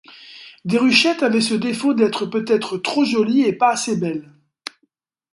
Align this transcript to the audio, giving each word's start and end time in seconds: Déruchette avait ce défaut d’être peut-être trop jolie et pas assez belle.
Déruchette 0.65 1.21
avait 1.21 1.41
ce 1.41 1.53
défaut 1.53 1.93
d’être 1.93 2.25
peut-être 2.25 2.77
trop 2.79 3.05
jolie 3.05 3.43
et 3.43 3.53
pas 3.53 3.69
assez 3.69 3.95
belle. 3.95 4.33